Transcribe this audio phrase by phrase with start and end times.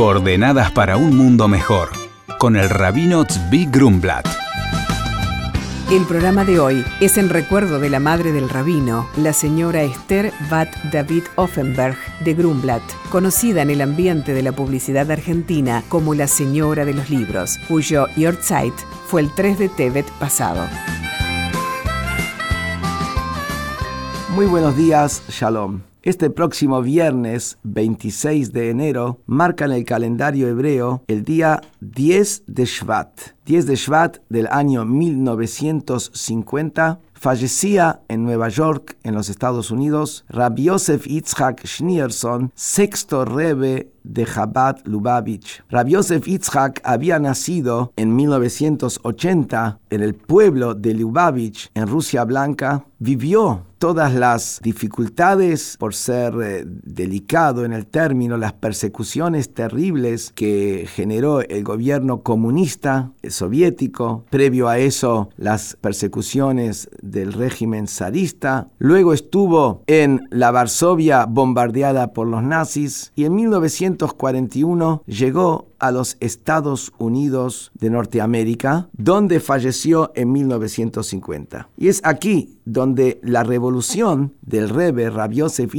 [0.00, 1.90] Coordenadas para un mundo mejor,
[2.38, 4.26] con el rabino Tzvi Grumblat.
[5.90, 10.32] El programa de hoy es en recuerdo de la madre del rabino, la señora Esther
[10.48, 16.28] Bat David Offenberg de Grumblat, conocida en el ambiente de la publicidad argentina como la
[16.28, 18.72] señora de los libros, cuyo Yortzeit
[19.06, 20.66] fue el 3 de Tebet pasado.
[24.30, 25.89] Muy buenos días, Shalom.
[26.02, 32.64] Este próximo viernes 26 de enero marca en el calendario hebreo el día 10 de
[32.64, 33.20] Shvat.
[33.44, 40.64] 10 de Shvat del año 1950 fallecía en Nueva York, en los Estados Unidos, Rabbi
[40.64, 45.62] Yosef Yitzhak Schneerson, sexto rebe de Chabad Lubavitch.
[45.68, 52.86] Rabbi Yosef Yitzhak había nacido en 1980 en el pueblo de Lubavitch, en Rusia Blanca.
[52.98, 60.86] Vivió todas las dificultades por ser eh, delicado en el término, las persecuciones terribles que
[60.86, 69.82] generó el gobierno comunista soviético, previo a eso las persecuciones del régimen zarista, luego estuvo
[69.86, 77.72] en la Varsovia bombardeada por los nazis y en 1941 llegó a los Estados Unidos
[77.74, 81.68] de Norteamérica, donde falleció en 1950.
[81.76, 85.74] Y es aquí donde la revolución del Rebbe Rabbi Yosef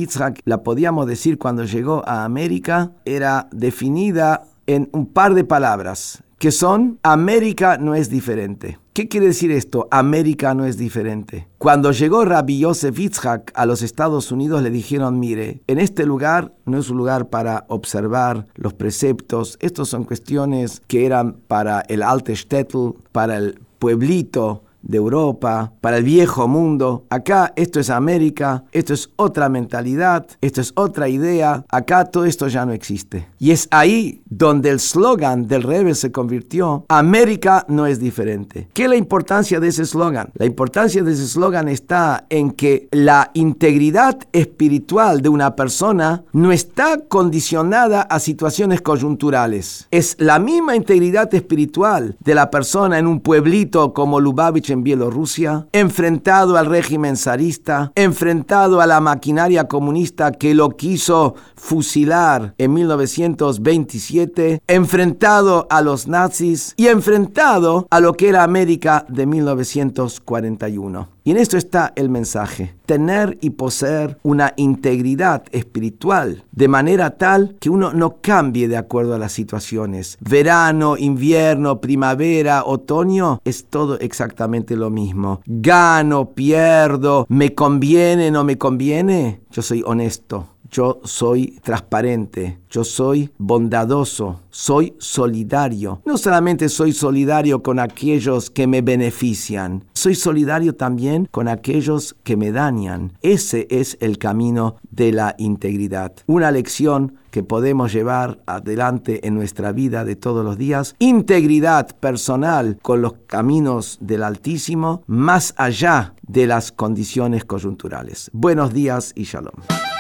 [0.46, 6.52] la podíamos decir cuando llegó a América, era definida en un par de palabras, que
[6.52, 8.80] son América no es diferente.
[8.94, 9.88] ¿Qué quiere decir esto?
[9.90, 11.48] América no es diferente.
[11.58, 16.54] Cuando llegó Rabbi Yosef Yitzhak a los Estados Unidos le dijeron, mire, en este lugar
[16.66, 22.04] no es un lugar para observar los preceptos, estos son cuestiones que eran para el
[22.04, 27.06] Alte Städtel, para el pueblito, de Europa, para el viejo mundo.
[27.10, 31.66] Acá esto es América, esto es otra mentalidad, esto es otra idea.
[31.70, 33.28] Acá todo esto ya no existe.
[33.40, 38.68] Y es ahí donde el slogan del Rebel se convirtió, América no es diferente.
[38.74, 40.30] ¿Qué es la importancia de ese slogan?
[40.36, 46.52] La importancia de ese slogan está en que la integridad espiritual de una persona no
[46.52, 49.88] está condicionada a situaciones coyunturales.
[49.92, 55.68] Es la misma integridad espiritual de la persona en un pueblito como Lubavitch en Bielorrusia,
[55.72, 64.62] enfrentado al régimen zarista, enfrentado a la maquinaria comunista que lo quiso fusilar en 1927,
[64.68, 71.22] enfrentado a los nazis y enfrentado a lo que era América de 1941.
[71.24, 77.56] Y en esto está el mensaje, tener y poseer una integridad espiritual de manera tal
[77.60, 80.18] que uno no cambie de acuerdo a las situaciones.
[80.20, 85.42] Verano, invierno, primavera, otoño, es todo exactamente lo mismo.
[85.46, 89.42] Gano, pierdo, me conviene, no me conviene.
[89.52, 96.02] Yo soy honesto yo soy transparente, yo soy bondadoso, soy solidario.
[96.06, 102.38] No solamente soy solidario con aquellos que me benefician, soy solidario también con aquellos que
[102.38, 103.14] me dañan.
[103.22, 106.14] Ese es el camino de la integridad.
[106.26, 110.96] Una lección que podemos llevar adelante en nuestra vida de todos los días.
[111.00, 118.30] Integridad personal con los caminos del Altísimo, más allá de las condiciones coyunturales.
[118.34, 119.91] Buenos días y shalom.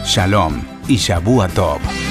[0.05, 2.02] Shalom y Shabu Tov.